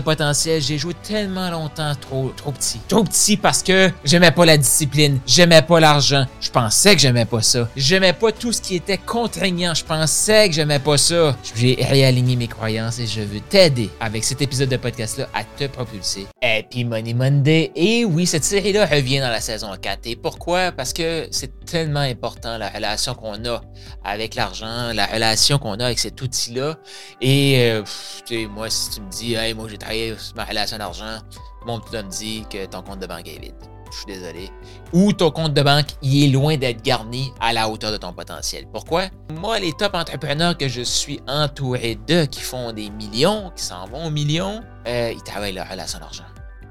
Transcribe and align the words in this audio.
potentiel. 0.00 0.60
J'ai 0.60 0.78
joué 0.78 0.94
tellement 0.94 1.50
longtemps 1.50 1.92
trop, 2.00 2.32
trop 2.36 2.52
petit. 2.52 2.80
Trop 2.88 3.04
petit 3.04 3.36
parce 3.36 3.62
que 3.62 3.90
j'aimais 4.04 4.30
pas 4.30 4.44
la 4.46 4.56
discipline, 4.56 5.18
j'aimais 5.26 5.62
pas 5.62 5.80
l'argent. 5.80 6.26
Je 6.40 6.50
pensais 6.50 6.94
que 6.94 7.00
j'aimais 7.00 7.24
pas 7.24 7.42
ça. 7.42 7.68
J'aimais 7.76 8.12
pas 8.12 8.32
tout 8.32 8.52
ce 8.52 8.60
qui 8.60 8.76
était 8.76 8.98
contraignant. 8.98 9.74
Je 9.74 9.84
pensais 9.84 10.48
que 10.48 10.54
j'aimais 10.54 10.78
pas 10.78 10.96
ça. 10.96 11.36
J'ai 11.54 11.78
réaligné 11.80 12.36
mes 12.36 12.48
croyances 12.48 12.98
et 12.98 13.06
je 13.06 13.20
veux 13.20 13.40
t'aider 13.40 13.90
avec 14.00 14.24
cet 14.24 14.42
épisode 14.42 14.68
de 14.68 14.76
podcast-là 14.76 15.28
à 15.34 15.44
te 15.44 15.66
propulser. 15.66 16.26
Happy 16.42 16.84
Money 16.84 17.14
Monday. 17.14 17.72
Et 17.74 18.04
oui, 18.04 18.26
cette 18.26 18.44
série-là 18.44 18.86
revient 18.86 19.20
dans 19.20 19.30
la 19.30 19.40
saison 19.40 19.68
4. 19.80 20.00
Et 20.06 20.16
pourquoi? 20.16 20.72
Parce 20.72 20.92
que 20.92 21.28
c'est 21.30 21.50
tellement 21.68 22.00
important 22.00 22.56
la 22.56 22.70
relation 22.70 23.14
qu'on 23.14 23.44
a 23.44 23.60
avec 24.02 24.34
l'argent, 24.34 24.92
la 24.94 25.06
relation 25.06 25.58
qu'on 25.58 25.74
a 25.74 25.84
avec 25.84 25.98
cet 25.98 26.20
outil-là. 26.20 26.76
Et 27.20 27.70
euh, 27.70 27.82
tu 28.24 28.42
sais, 28.42 28.46
moi, 28.46 28.70
si 28.70 28.90
tu 28.90 29.00
me 29.02 29.10
dis, 29.10 29.34
hey, 29.34 29.54
moi 29.54 29.68
j'ai 29.68 29.78
travaillé 29.78 30.16
sur 30.18 30.34
ma 30.34 30.44
relation 30.44 30.78
d'argent, 30.78 31.18
mon 31.66 31.78
petit 31.78 31.96
me 31.96 32.02
dit 32.10 32.44
que 32.50 32.64
ton 32.66 32.82
compte 32.82 33.00
de 33.00 33.06
banque 33.06 33.28
est 33.28 33.38
vide. 33.38 33.54
Je 33.90 33.96
suis 33.96 34.06
désolé. 34.06 34.50
Ou 34.92 35.12
ton 35.12 35.30
compte 35.30 35.54
de 35.54 35.62
banque, 35.62 35.86
il 36.02 36.24
est 36.24 36.28
loin 36.28 36.56
d'être 36.56 36.82
garni 36.82 37.32
à 37.40 37.52
la 37.52 37.68
hauteur 37.68 37.90
de 37.90 37.96
ton 37.96 38.12
potentiel. 38.12 38.66
Pourquoi? 38.72 39.04
Moi, 39.34 39.58
les 39.58 39.72
top 39.72 39.94
entrepreneurs 39.94 40.56
que 40.56 40.68
je 40.68 40.82
suis 40.82 41.20
entouré 41.26 41.98
d'eux, 42.06 42.26
qui 42.26 42.40
font 42.40 42.72
des 42.72 42.90
millions, 42.90 43.50
qui 43.56 43.62
s'en 43.62 43.86
vont 43.86 44.06
aux 44.06 44.10
millions, 44.10 44.62
euh, 44.86 45.12
ils 45.14 45.22
travaillent 45.22 45.54
leur 45.54 45.68
relation 45.68 45.98
d'argent. 45.98 46.24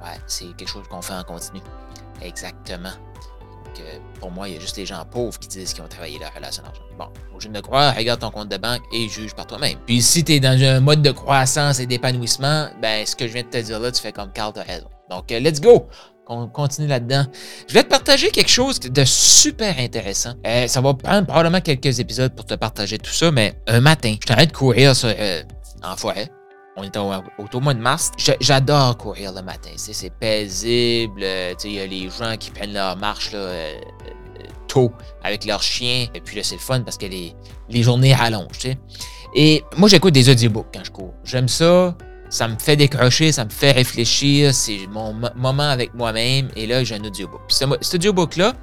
Ouais, 0.04 0.20
c'est 0.28 0.56
quelque 0.58 0.70
chose 0.70 0.88
qu'on 0.90 1.02
fait 1.02 1.14
en 1.14 1.24
continu. 1.24 1.60
Exactement 2.22 2.94
pour 4.20 4.32
moi, 4.32 4.48
il 4.48 4.56
y 4.56 4.58
a 4.58 4.60
juste 4.60 4.78
les 4.78 4.86
gens 4.86 5.04
pauvres 5.06 5.38
qui 5.40 5.48
disent 5.48 5.74
qu'ils 5.74 5.84
ont 5.84 5.88
travaillé 5.88 6.20
la 6.20 6.30
relation 6.30 6.64
d'argent. 6.64 6.82
Bon, 6.98 7.08
je 7.40 7.48
ne 7.48 7.60
crois, 7.62 7.92
regarde 7.92 8.20
ton 8.20 8.32
compte 8.32 8.50
de 8.50 8.58
banque 8.58 8.82
et 8.94 9.08
juge 9.08 9.34
par 9.36 9.48
toi-même. 9.48 9.78
Puis 9.86 10.02
si 10.02 10.24
tu 10.24 10.34
es 10.34 10.40
dans 10.40 10.62
un 10.62 10.80
mode 10.80 11.02
de 11.02 11.12
croissance 11.12 11.80
et 11.80 11.86
d'épanouissement, 11.86 12.70
ben 12.82 13.06
ce 13.06 13.16
que 13.16 13.28
je 13.28 13.34
viens 13.34 13.44
de 13.44 13.50
te 13.50 13.58
dire 13.58 13.80
là, 13.80 13.92
tu 13.92 14.02
fais 14.02 14.12
comme 14.12 14.32
Carl, 14.32 14.54
tu 14.54 14.60
raison. 14.60 14.88
Donc, 15.10 15.32
euh, 15.32 15.40
let's 15.40 15.62
go! 15.62 15.88
On 16.30 16.48
continue 16.48 16.88
là-dedans. 16.88 17.26
Je 17.70 17.74
vais 17.74 17.84
te 17.84 17.88
partager 17.90 18.32
quelque 18.32 18.50
chose 18.50 18.82
de 18.82 19.06
super 19.06 19.80
intéressant. 19.80 20.34
Euh, 20.46 20.68
ça 20.68 20.82
va 20.82 20.94
prendre 20.94 21.26
probablement 21.26 21.62
quelques 21.62 22.00
épisodes 22.00 22.36
pour 22.36 22.46
te 22.46 22.54
partager 22.56 22.98
tout 22.98 23.14
ça, 23.14 23.32
mais 23.32 23.54
un 23.66 23.80
matin, 23.80 24.14
je 24.20 24.28
t'arrête 24.28 24.50
de 24.50 24.56
courir 24.56 24.94
sur, 24.94 25.08
euh, 25.08 25.44
en 25.84 25.96
forêt 25.96 26.30
on 26.78 26.84
est 26.84 26.96
au, 26.96 27.60
mois 27.60 27.74
de 27.74 27.80
mars. 27.80 28.12
J'adore 28.40 28.98
courir 28.98 29.34
le 29.34 29.42
matin. 29.42 29.72
C'est 29.76 30.14
paisible. 30.14 31.22
Euh, 31.24 31.54
il 31.66 31.72
y 31.72 31.80
a 31.80 31.88
les 31.88 32.10
gens 32.10 32.38
qui 32.38 32.52
prennent 32.52 32.74
leur 32.74 32.96
marche 32.98 33.32
là, 33.32 33.40
euh, 33.40 33.74
euh, 33.74 34.44
tôt 34.68 34.92
avec 35.24 35.46
leurs 35.46 35.64
chiens. 35.64 36.06
Et 36.14 36.22
puis 36.22 36.38
là, 36.38 36.44
c'est 36.44 36.56
le 36.56 36.62
fun 36.62 36.82
parce 36.82 36.98
que 36.98 37.08
les, 37.08 37.34
les 37.70 37.84
journées 37.84 38.14
rallongent. 38.14 38.78
Et 39.36 39.64
moi, 39.76 39.90
j'écoute 39.90 40.14
des 40.14 40.30
audiobooks 40.30 40.68
quand 40.72 40.84
je 40.84 40.92
cours. 40.92 41.14
J'aime 41.24 41.48
ça. 41.48 41.96
Ça 42.30 42.48
me 42.50 42.60
fait 42.60 42.76
décrocher, 42.76 43.32
ça 43.32 43.46
me 43.46 43.50
fait 43.50 43.72
réfléchir. 43.72 44.54
C'est 44.54 44.86
mon 44.92 45.16
moment 45.36 45.70
avec 45.70 45.94
moi-même. 45.96 46.50
Et 46.56 46.68
là, 46.68 46.84
j'ai 46.84 46.96
un 46.96 47.04
audiobook. 47.04 47.42
Puis 47.48 47.58
cet 47.82 47.96
audiobook-là, 47.96 48.54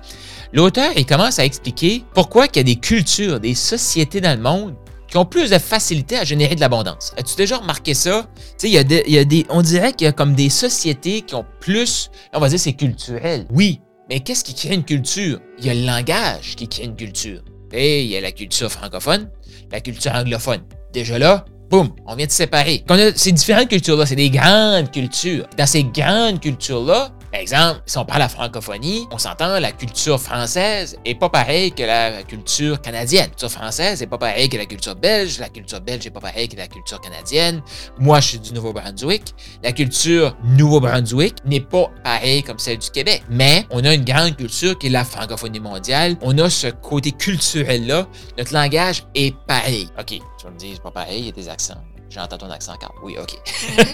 l'auteur, 0.53 0.93
il 0.97 1.07
commence 1.07 1.39
à 1.39 1.45
expliquer 1.45 2.05
pourquoi 2.15 2.47
il 2.47 2.57
y 2.57 2.61
a 2.61 2.63
des 2.63 2.77
cultures, 2.77 3.41
des 3.41 3.55
sociétés 3.55 4.21
dans 4.21 4.37
le 4.37 4.43
monde 4.43 4.77
qui 5.15 5.19
ont 5.19 5.25
plus 5.25 5.49
de 5.49 5.59
facilité 5.59 6.19
à 6.19 6.25
générer 6.25 6.57
de 6.57 6.61
l'abondance. 6.61 7.13
As-tu 7.17 7.37
déjà 7.37 7.59
remarqué 7.59 7.95
ça? 7.95 8.27
Tu 8.59 8.67
il 8.67 8.73
y, 8.73 8.79
a 8.79 8.83
des, 9.25 9.47
on 9.49 9.63
dirait 9.63 9.93
qu'il 9.93 10.07
y 10.07 10.09
a 10.09 10.13
comme 10.13 10.35
des 10.35 10.51
sociétés 10.51 11.23
qui 11.23 11.37
ont 11.37 11.47
plus, 11.61 12.11
on 12.33 12.41
va 12.41 12.49
dire 12.49 12.59
c'est 12.59 12.73
culturel. 12.73 13.47
Oui, 13.53 13.81
mais 14.11 14.19
qu'est-ce 14.19 14.43
qui 14.43 14.55
crée 14.55 14.75
une 14.75 14.83
culture? 14.83 15.39
Il 15.61 15.67
y 15.67 15.71
a 15.71 15.75
le 15.75 15.87
langage 15.87 16.57
qui 16.57 16.67
crée 16.67 16.83
une 16.83 16.97
culture. 16.97 17.45
Et 17.73 18.03
il 18.03 18.11
y 18.11 18.17
a 18.17 18.21
la 18.21 18.33
culture 18.33 18.69
francophone, 18.69 19.31
la 19.71 19.81
culture 19.81 20.11
anglophone. 20.13 20.63
Déjà 20.93 21.17
là, 21.17 21.45
boum, 21.71 21.91
on 22.07 22.17
vient 22.17 22.27
de 22.27 22.33
séparer. 22.33 22.85
ces 23.15 23.31
différentes 23.31 23.69
cultures-là, 23.69 24.07
c'est 24.07 24.17
des 24.17 24.31
grandes 24.31 24.91
cultures. 24.91 25.47
Dans 25.57 25.67
ces 25.69 25.85
grandes 25.85 26.41
cultures-là, 26.41 27.13
exemple, 27.41 27.81
si 27.87 27.99
on 27.99 28.05
parle 28.05 28.21
la 28.21 28.29
francophonie, 28.29 29.07
on 29.11 29.19
s'entend, 29.19 29.59
la 29.59 29.73
culture 29.73 30.21
française 30.21 30.99
est 31.05 31.15
pas 31.15 31.29
pareille 31.29 31.73
que 31.73 31.83
la 31.83 32.23
culture 32.23 32.81
canadienne. 32.81 33.23
La 33.23 33.29
culture 33.29 33.51
française 33.51 34.03
est 34.03 34.07
pas 34.07 34.19
pareille 34.19 34.49
que 34.49 34.57
la 34.57 34.67
culture 34.67 34.95
belge. 34.95 35.39
La 35.39 35.49
culture 35.49 35.81
belge 35.81 36.07
est 36.07 36.11
pas 36.11 36.21
pareille 36.21 36.49
que 36.49 36.57
la 36.57 36.67
culture 36.67 37.01
canadienne. 37.01 37.63
Moi, 37.99 38.21
je 38.21 38.29
suis 38.29 38.39
du 38.39 38.53
Nouveau-Brunswick. 38.53 39.35
La 39.63 39.73
culture 39.73 40.37
Nouveau-Brunswick 40.45 41.37
n'est 41.45 41.61
pas 41.61 41.91
pareille 42.03 42.43
comme 42.43 42.59
celle 42.59 42.79
du 42.79 42.91
Québec. 42.91 43.23
Mais 43.29 43.67
on 43.71 43.85
a 43.85 43.95
une 43.95 44.05
grande 44.05 44.37
culture 44.37 44.79
qui 44.79 44.89
est 44.89 44.91
la 44.91 45.05
francophonie 45.05 45.61
mondiale. 45.61 46.17
On 46.23 46.37
a 46.39 46.51
ce 46.51 46.69
côté 46.69 47.13
culturel-là. 47.13 48.07
Notre 48.39 48.53
langage 48.53 49.05
est 49.15 49.35
pareil. 49.47 49.89
OK, 49.99 50.07
tu 50.07 50.45
vas 50.45 50.51
me 50.51 50.59
dire, 50.59 50.71
c'est 50.75 50.83
pas 50.83 50.91
pareil, 50.91 51.21
il 51.21 51.27
y 51.27 51.29
a 51.31 51.33
des 51.33 51.49
accents. 51.49 51.83
J'entends 52.11 52.39
ton 52.39 52.51
accent, 52.51 52.75
car 52.77 52.93
oui, 53.03 53.17
OK. 53.19 53.37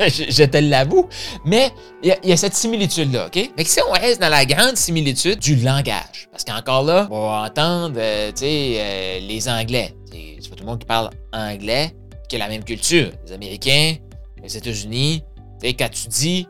je, 0.08 0.44
te 0.44 0.58
l'avoue. 0.58 1.08
Mais 1.44 1.70
il 2.02 2.16
y, 2.24 2.32
a 2.32 2.36
cette 2.36 2.54
similitude-là, 2.54 3.26
OK? 3.26 3.50
Mais 3.56 3.64
si 3.64 3.80
on 3.88 3.92
reste 3.92 4.20
dans 4.20 4.28
la 4.28 4.44
grande 4.44 4.76
similitude 4.76 5.38
du 5.38 5.56
langage, 5.56 6.28
parce 6.30 6.44
qu'encore 6.44 6.82
là, 6.82 7.08
on 7.10 7.28
va 7.28 7.44
entendre, 7.46 7.96
euh, 7.98 8.30
tu 8.30 8.40
sais, 8.40 8.76
euh, 8.78 9.20
les 9.20 9.48
Anglais. 9.48 9.94
C'est 10.10 10.50
pas 10.50 10.56
tout 10.56 10.64
le 10.64 10.70
monde 10.70 10.80
qui 10.80 10.86
parle 10.86 11.10
anglais 11.32 11.94
qui 12.30 12.36
a 12.36 12.38
la 12.38 12.48
même 12.48 12.64
culture. 12.64 13.10
Les 13.26 13.32
Américains, 13.32 13.96
les 14.42 14.56
États-Unis. 14.56 15.22
Tu 15.60 15.68
sais, 15.68 15.74
quand 15.74 15.90
tu 15.90 16.08
dis 16.08 16.48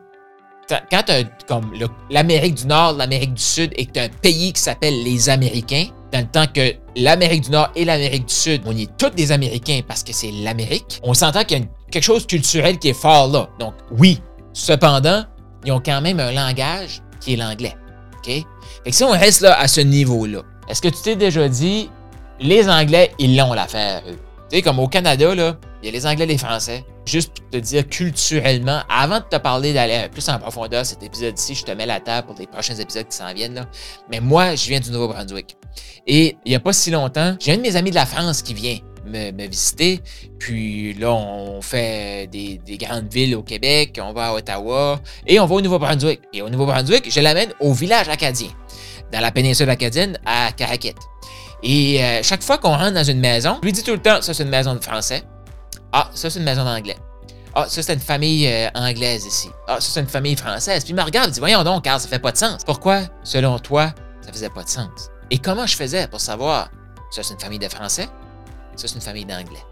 quand 0.67 1.03
tu 1.03 1.13
comme 1.47 1.73
l'Amérique 2.09 2.55
du 2.55 2.67
Nord, 2.67 2.93
l'Amérique 2.93 3.33
du 3.33 3.41
Sud 3.41 3.73
as 3.77 3.99
un 3.99 4.09
pays 4.21 4.53
qui 4.53 4.61
s'appelle 4.61 5.03
les 5.03 5.29
Américains, 5.29 5.87
dans 6.11 6.19
le 6.19 6.27
temps 6.27 6.45
que 6.53 6.73
l'Amérique 6.95 7.45
du 7.45 7.51
Nord 7.51 7.69
et 7.75 7.85
l'Amérique 7.85 8.25
du 8.25 8.33
Sud, 8.33 8.61
on 8.65 8.75
est 8.75 8.89
tous 8.97 9.09
des 9.09 9.31
Américains 9.31 9.81
parce 9.87 10.03
que 10.03 10.13
c'est 10.13 10.31
l'Amérique, 10.31 10.99
on 11.03 11.13
s'entend 11.13 11.43
qu'il 11.43 11.59
y 11.59 11.61
a 11.61 11.65
quelque 11.89 12.03
chose 12.03 12.25
culturel 12.27 12.79
qui 12.79 12.89
est 12.89 12.93
fort 12.93 13.29
là. 13.29 13.49
Donc, 13.59 13.73
oui. 13.91 14.19
Cependant, 14.53 15.23
ils 15.65 15.71
ont 15.71 15.79
quand 15.79 16.01
même 16.01 16.19
un 16.19 16.31
langage 16.31 17.01
qui 17.21 17.33
est 17.33 17.37
l'anglais. 17.37 17.75
OK? 18.17 18.27
Fait 18.83 18.89
que 18.89 18.95
si 18.95 19.03
on 19.03 19.11
reste 19.11 19.41
là 19.41 19.57
à 19.57 19.67
ce 19.67 19.81
niveau-là, 19.81 20.41
est-ce 20.67 20.81
que 20.81 20.89
tu 20.89 21.01
t'es 21.01 21.15
déjà 21.15 21.47
dit, 21.47 21.89
les 22.39 22.67
Anglais, 22.69 23.11
ils 23.19 23.37
l'ont 23.37 23.53
l'affaire, 23.53 24.01
eux? 24.09 24.17
Tu 24.49 24.57
sais, 24.57 24.61
comme 24.61 24.79
au 24.79 24.87
Canada, 24.87 25.33
là, 25.33 25.55
il 25.81 25.85
y 25.85 25.89
a 25.89 25.91
les 25.91 26.05
Anglais 26.05 26.25
et 26.25 26.27
les 26.27 26.37
Français. 26.37 26.83
Juste 27.05 27.39
pour 27.39 27.49
te 27.49 27.57
dire 27.57 27.87
culturellement, 27.87 28.81
avant 28.87 29.19
de 29.19 29.25
te 29.25 29.37
parler 29.37 29.73
d'aller 29.73 30.07
plus 30.09 30.27
en 30.29 30.37
profondeur 30.37 30.85
cet 30.85 31.01
épisode-ci, 31.01 31.55
je 31.55 31.63
te 31.63 31.71
mets 31.71 31.85
la 31.85 31.99
table 31.99 32.27
pour 32.27 32.37
les 32.37 32.47
prochains 32.47 32.75
épisodes 32.75 33.07
qui 33.07 33.17
s'en 33.17 33.33
viennent. 33.33 33.65
Mais 34.11 34.19
moi, 34.19 34.55
je 34.55 34.67
viens 34.67 34.79
du 34.79 34.91
Nouveau-Brunswick. 34.91 35.57
Et 36.05 36.37
il 36.45 36.49
n'y 36.49 36.55
a 36.55 36.59
pas 36.59 36.73
si 36.73 36.91
longtemps, 36.91 37.35
j'ai 37.39 37.53
un 37.53 37.57
de 37.57 37.61
mes 37.61 37.75
amis 37.75 37.89
de 37.89 37.95
la 37.95 38.05
France 38.05 38.41
qui 38.41 38.53
vient 38.53 38.77
me, 39.05 39.47
visiter. 39.47 40.01
Puis 40.39 40.93
là, 40.93 41.11
on 41.11 41.61
fait 41.61 42.27
des, 42.27 42.59
des, 42.63 42.77
grandes 42.77 43.11
villes 43.11 43.35
au 43.35 43.43
Québec, 43.43 43.99
on 44.01 44.13
va 44.13 44.27
à 44.27 44.33
Ottawa 44.33 44.99
et 45.25 45.39
on 45.39 45.45
va 45.45 45.55
au 45.55 45.61
Nouveau-Brunswick. 45.61 46.21
Et 46.33 46.41
au 46.41 46.49
Nouveau-Brunswick, 46.49 47.11
je 47.11 47.19
l'amène 47.19 47.51
au 47.59 47.73
village 47.73 48.09
acadien, 48.09 48.49
dans 49.11 49.19
la 49.19 49.31
péninsule 49.31 49.69
acadienne, 49.69 50.19
à 50.25 50.51
Caraquette. 50.51 50.97
Et 51.63 52.03
euh, 52.03 52.23
chaque 52.23 52.43
fois 52.43 52.57
qu'on 52.57 52.75
rentre 52.75 52.93
dans 52.93 53.03
une 53.03 53.19
maison, 53.19 53.57
je 53.61 53.65
lui 53.65 53.73
dis 53.73 53.83
tout 53.83 53.91
le 53.91 54.01
temps, 54.01 54.21
ça 54.21 54.33
c'est 54.33 54.43
une 54.43 54.49
maison 54.49 54.73
de 54.73 54.83
français. 54.83 55.23
Ah, 55.93 56.09
ça 56.13 56.29
c'est 56.29 56.39
une 56.39 56.45
maison 56.45 56.63
d'anglais. 56.63 56.97
Ah, 57.53 57.65
ça 57.67 57.83
c'est 57.83 57.93
une 57.93 57.99
famille 57.99 58.47
euh, 58.47 58.69
anglaise 58.73 59.25
ici. 59.25 59.49
Ah, 59.67 59.81
ça 59.81 59.89
c'est 59.93 59.99
une 59.99 60.07
famille 60.07 60.35
française. 60.35 60.83
Puis 60.83 60.93
il 60.93 60.95
me 60.95 61.03
regarde, 61.03 61.31
dit, 61.31 61.39
voyons 61.39 61.63
donc, 61.63 61.83
car 61.83 61.99
ça 61.99 62.07
fait 62.07 62.19
pas 62.19 62.31
de 62.31 62.37
sens. 62.37 62.63
Pourquoi, 62.63 63.01
selon 63.23 63.59
toi, 63.59 63.93
ça 64.21 64.31
faisait 64.31 64.49
pas 64.49 64.63
de 64.63 64.69
sens? 64.69 65.09
Et 65.29 65.37
comment 65.37 65.65
je 65.65 65.75
faisais 65.75 66.07
pour 66.07 66.21
savoir, 66.21 66.69
ça 67.09 67.23
c'est 67.23 67.33
une 67.33 67.39
famille 67.39 67.59
de 67.59 67.69
français, 67.69 68.07
ça 68.75 68.87
c'est 68.87 68.95
une 68.95 69.01
famille 69.01 69.25
d'anglais. 69.25 69.63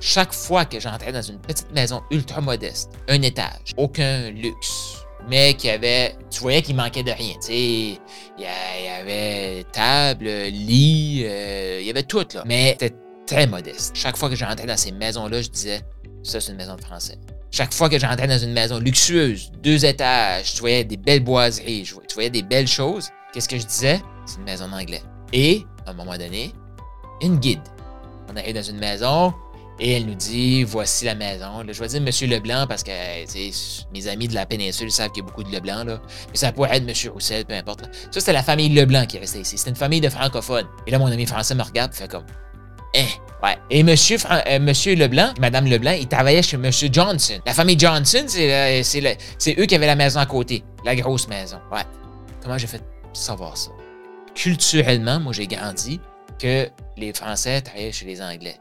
Chaque 0.00 0.32
fois 0.32 0.64
que 0.64 0.78
j'entrais 0.78 1.12
dans 1.12 1.22
une 1.22 1.38
petite 1.40 1.72
maison 1.72 2.02
ultra 2.10 2.40
modeste, 2.40 2.92
un 3.08 3.20
étage, 3.22 3.74
aucun 3.76 4.30
luxe, 4.30 5.04
mais 5.28 5.54
qui 5.54 5.68
avait, 5.68 6.16
tu 6.30 6.40
voyais 6.40 6.62
qu'il 6.62 6.76
manquait 6.76 7.02
de 7.02 7.10
rien. 7.10 7.34
Tu 7.34 7.46
sais, 7.46 7.54
il 7.54 7.98
y, 8.38 8.88
avait 8.88 9.64
table, 9.72 10.26
lit, 10.26 11.24
euh, 11.24 11.78
il 11.80 11.86
y 11.86 11.90
avait 11.90 12.04
tout 12.04 12.24
là. 12.34 12.42
Mais 12.46 12.76
c'était 12.80 12.94
très 13.28 13.46
modeste. 13.46 13.94
Chaque 13.94 14.16
fois 14.16 14.28
que 14.28 14.36
j'entrais 14.36 14.66
dans 14.66 14.76
ces 14.76 14.90
maisons-là, 14.90 15.42
je 15.42 15.48
disais, 15.48 15.82
ça 16.22 16.40
c'est 16.40 16.50
une 16.50 16.58
maison 16.58 16.76
de 16.76 16.80
français. 16.80 17.18
Chaque 17.50 17.72
fois 17.72 17.88
que 17.88 17.98
j'entrais 17.98 18.26
dans 18.26 18.38
une 18.38 18.52
maison 18.52 18.78
luxueuse, 18.78 19.52
deux 19.62 19.84
étages, 19.84 20.54
tu 20.54 20.60
voyais 20.60 20.84
des 20.84 20.96
belles 20.96 21.22
boiseries, 21.22 21.84
tu 21.84 22.14
voyais 22.14 22.30
des 22.30 22.42
belles 22.42 22.68
choses. 22.68 23.08
Qu'est-ce 23.32 23.48
que 23.48 23.58
je 23.58 23.66
disais? 23.66 24.00
C'est 24.26 24.38
une 24.38 24.44
maison 24.44 24.68
d'anglais. 24.68 25.02
Et, 25.32 25.64
à 25.86 25.90
un 25.90 25.94
moment 25.94 26.16
donné, 26.16 26.52
une 27.22 27.36
guide. 27.36 27.60
On 28.30 28.36
arrive 28.36 28.54
dans 28.54 28.62
une 28.62 28.78
maison, 28.78 29.32
Et 29.80 29.92
elle 29.92 30.06
nous 30.06 30.14
dit 30.14 30.64
voici 30.64 31.04
la 31.04 31.14
maison. 31.14 31.62
Je 31.66 31.80
vais 31.80 31.88
dire 31.88 32.00
Monsieur 32.00 32.26
Leblanc 32.26 32.66
parce 32.66 32.82
que 32.82 32.90
mes 33.92 34.08
amis 34.08 34.26
de 34.28 34.34
la 34.34 34.44
péninsule 34.44 34.90
savent 34.90 35.10
qu'il 35.10 35.22
y 35.22 35.26
a 35.26 35.28
beaucoup 35.28 35.44
de 35.44 35.52
Leblanc. 35.52 35.84
Là. 35.84 36.00
Mais 36.30 36.36
ça 36.36 36.50
pourrait 36.52 36.76
être 36.76 36.84
Monsieur 36.84 37.12
Roussel, 37.12 37.44
peu 37.44 37.54
importe. 37.54 37.84
Ça, 38.10 38.20
c'était 38.20 38.32
la 38.32 38.42
famille 38.42 38.70
Leblanc 38.70 39.06
qui 39.06 39.18
restait 39.18 39.40
ici. 39.40 39.56
C'était 39.56 39.70
une 39.70 39.76
famille 39.76 40.00
de 40.00 40.08
francophones. 40.08 40.66
Et 40.86 40.90
là, 40.90 40.98
mon 40.98 41.06
ami 41.06 41.26
français 41.26 41.54
me 41.54 41.62
regarde 41.62 41.92
et 41.94 41.96
fait 41.96 42.08
comme 42.08 42.24
Eh, 42.94 43.06
Ouais. 43.42 43.56
Et 43.70 43.82
monsieur, 43.82 44.16
euh, 44.30 44.58
monsieur 44.58 44.96
Leblanc, 44.96 45.32
Madame 45.40 45.66
Leblanc, 45.66 45.92
ils 45.92 46.08
travaillaient 46.08 46.42
chez 46.42 46.56
Monsieur 46.56 46.88
Johnson. 46.90 47.38
La 47.46 47.54
famille 47.54 47.78
Johnson, 47.78 48.24
c'est, 48.26 49.24
eux 49.58 49.64
qui 49.66 49.74
avaient 49.74 49.86
la 49.86 49.94
maison 49.94 50.18
à 50.18 50.26
côté. 50.26 50.64
La 50.84 50.96
grosse 50.96 51.28
maison. 51.28 51.58
Ouais. 51.70 51.82
Comment 52.42 52.58
j'ai 52.58 52.66
fait 52.66 52.82
savoir 53.12 53.56
ça? 53.56 53.70
Culturellement, 54.34 55.20
moi, 55.20 55.32
j'ai 55.32 55.46
grandi 55.46 56.00
que 56.40 56.68
les 56.96 57.12
Français 57.12 57.60
travaillaient 57.60 57.92
chez 57.92 58.06
les 58.06 58.20
Anglais. 58.20 58.56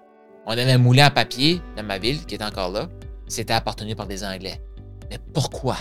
On 0.46 0.52
avait 0.52 0.72
un 0.72 0.78
moulin 0.78 1.06
à 1.06 1.12
papier 1.12 1.62
dans 1.76 1.84
ma 1.84 1.98
ville, 1.98 2.24
qui 2.26 2.36
est 2.36 2.44
encore 2.44 2.70
là. 2.70 2.88
C'était 3.28 3.54
appartenu 3.54 3.96
par 3.96 4.08
des 4.08 4.24
Anglais. 4.24 4.62
Mais 5.10 5.18
pourquoi? 5.34 5.78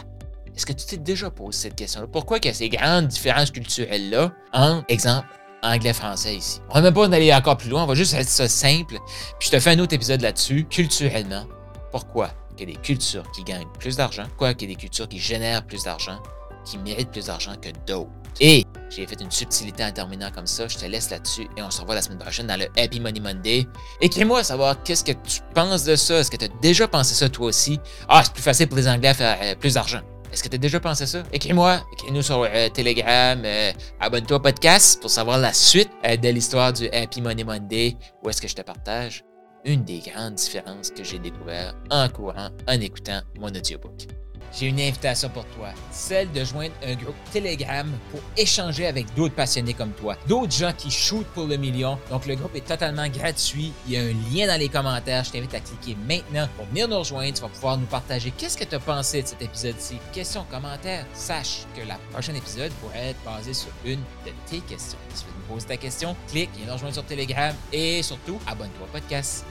Est-ce 0.57 0.65
que 0.65 0.73
tu 0.73 0.87
t'es 0.87 0.97
déjà 0.97 1.31
posé 1.31 1.69
cette 1.69 1.77
question-là? 1.77 2.07
Pourquoi 2.11 2.39
il 2.39 2.47
y 2.47 2.49
a 2.49 2.55
ces 2.55 2.71
grandes 2.71 3.09
différences 3.09 3.51
culturelles-là 3.51 4.33
entre, 4.55 4.85
exemple, 4.89 5.29
anglais-français 5.67 6.37
ici. 6.37 6.61
On 6.71 6.75
va 6.75 6.83
même 6.83 6.95
pas 6.95 7.07
aller 7.07 7.33
encore 7.33 7.57
plus 7.57 7.69
loin, 7.69 7.85
on 7.85 7.87
va 7.87 7.95
juste 7.95 8.15
être 8.15 8.29
ça 8.29 8.49
simple. 8.49 8.99
Puis 9.39 9.49
je 9.49 9.51
te 9.51 9.61
fais 9.61 9.71
un 9.71 9.79
autre 9.79 9.95
épisode 9.95 10.21
là-dessus, 10.21 10.65
culturellement. 10.65 11.45
Pourquoi? 11.91 12.31
Qu'il 12.57 12.69
y 12.69 12.73
a 12.73 12.75
des 12.75 12.81
cultures 12.81 13.31
qui 13.33 13.45
gagnent 13.45 13.69
plus 13.79 13.97
d'argent? 13.97 14.25
Pourquoi? 14.29 14.55
Qu'il 14.55 14.69
y 14.69 14.73
a 14.73 14.75
des 14.75 14.81
cultures 14.81 15.09
qui 15.09 15.19
génèrent 15.19 15.65
plus 15.67 15.85
d'argent, 15.85 16.19
qui 16.65 16.79
méritent 16.79 17.11
plus 17.11 17.27
d'argent 17.27 17.55
que 17.61 17.69
d'autres? 17.87 18.11
Et 18.41 18.65
j'ai 18.91 19.07
fait 19.07 19.21
une 19.21 19.31
subtilité 19.31 19.85
en 19.85 19.91
terminant 19.93 20.31
comme 20.31 20.47
ça. 20.47 20.69
Je 20.69 20.77
te 20.77 20.85
laisse 20.85 21.11
là-dessus 21.11 21.49
et 21.57 21.63
on 21.63 21.71
se 21.71 21.81
revoit 21.81 21.95
la 21.95 22.03
semaine 22.03 22.19
prochaine 22.19 22.47
dans 22.47 22.59
le 22.59 22.67
Happy 22.77 23.01
Money 23.01 23.21
Monday. 23.21 23.67
Écris-moi 24.01 24.41
à 24.41 24.45
savoir 24.45 24.83
qu'est-ce 24.83 25.05
que 25.05 25.13
tu 25.13 25.41
penses 25.55 25.85
de 25.85 25.97
ça. 25.97 26.19
Est-ce 26.19 26.31
que 26.31 26.37
tu 26.37 26.45
as 26.45 26.61
déjà 26.61 26.87
pensé 26.87 27.15
ça 27.15 27.29
toi 27.29 27.47
aussi? 27.47 27.81
Ah, 28.09 28.23
c'est 28.23 28.33
plus 28.33 28.43
facile 28.43 28.69
pour 28.69 28.77
les 28.77 28.89
Anglais 28.89 29.09
à 29.09 29.15
faire 29.15 29.39
euh, 29.43 29.55
plus 29.55 29.75
d'argent. 29.75 30.01
Est-ce 30.37 30.43
que 30.43 30.51
tu 30.51 30.57
as 30.57 30.59
déjà 30.59 30.79
pensé 30.81 31.07
ça? 31.07 31.23
Écris-moi, 31.33 31.81
écris-nous 31.95 32.21
sur 32.21 32.43
euh, 32.43 32.69
Telegram, 32.69 33.41
euh, 33.43 33.73
abonne-toi 34.01 34.37
au 34.37 34.41
podcast 34.41 35.01
pour 35.01 35.09
savoir 35.09 35.39
la 35.39 35.55
suite 35.55 35.89
euh, 36.07 36.15
de 36.19 36.29
l'histoire 36.29 36.75
du 36.75 36.89
Happy 36.91 37.23
Money 37.23 37.43
Monday, 37.43 37.97
où 38.23 38.29
est-ce 38.29 38.43
que 38.43 38.47
je 38.47 38.55
te 38.55 38.61
partage 38.61 39.25
une 39.65 39.83
des 39.83 40.01
grandes 40.01 40.35
différences 40.35 40.91
que 40.91 41.03
j'ai 41.03 41.19
découvert 41.19 41.75
en 41.91 42.11
courant, 42.11 42.51
en 42.69 42.81
écoutant 42.83 43.23
mon 43.41 43.49
audiobook 43.49 44.09
j'ai 44.53 44.67
une 44.67 44.81
invitation 44.81 45.29
pour 45.29 45.45
toi, 45.47 45.69
celle 45.91 46.31
de 46.33 46.45
joindre 46.45 46.75
un 46.85 46.95
groupe 46.95 47.17
Telegram 47.33 47.91
pour 48.11 48.21
échanger 48.37 48.87
avec 48.87 49.13
d'autres 49.15 49.35
passionnés 49.35 49.75
comme 49.75 49.93
toi, 49.93 50.17
d'autres 50.29 50.53
gens 50.53 50.73
qui 50.77 50.91
shootent 50.91 51.27
pour 51.29 51.47
le 51.47 51.57
million. 51.57 51.99
Donc 52.11 52.27
le 52.27 52.35
groupe 52.37 52.55
est 52.57 52.67
totalement 52.67 53.09
gratuit, 53.09 53.73
il 53.87 53.93
y 53.93 53.97
a 53.97 54.01
un 54.01 54.15
lien 54.33 54.47
dans 54.47 54.59
les 54.59 54.69
commentaires, 54.69 55.25
je 55.25 55.33
t'invite 55.33 55.55
à 55.55 55.61
cliquer 55.61 55.97
maintenant 56.09 56.49
pour 56.57 56.67
venir 56.67 56.89
nous 56.89 56.99
rejoindre, 56.99 57.35
tu 57.35 57.43
vas 57.43 57.49
pouvoir 57.49 57.79
nous 57.79 57.87
partager 57.87 58.31
qu'est-ce 58.31 58.57
que 58.57 58.65
tu 58.65 58.75
as 58.75 58.81
pensé 58.81 59.23
de 59.23 59.29
cet 59.29 59.43
épisode-ci. 59.43 59.99
Questions, 60.13 60.45
commentaires, 60.51 61.07
sache 61.13 61.65
que 61.77 61.87
la 61.87 61.97
prochaine 62.13 62.37
épisode 62.37 62.73
pourrait 62.81 63.09
être 63.09 63.25
basé 63.25 63.55
sur 63.55 63.71
une 63.85 64.01
de 64.25 64.33
tes 64.49 64.61
questions. 64.61 64.99
Si 65.15 65.25
tu 65.25 65.31
veux 65.31 65.37
nous 65.39 65.55
poser 65.55 65.67
ta 65.67 65.77
question, 65.77 66.17
clique, 66.29 66.51
viens 66.57 66.67
nous 66.67 66.73
rejoindre 66.73 66.95
sur 66.95 67.05
Telegram 67.05 67.55
et 67.73 68.03
surtout, 68.03 68.39
abonne-toi 68.47 68.87
au 68.87 68.93
podcast. 68.93 69.45